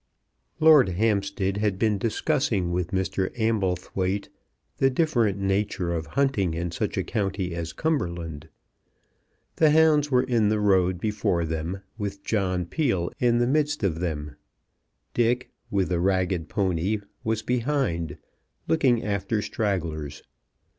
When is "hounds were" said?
9.69-10.23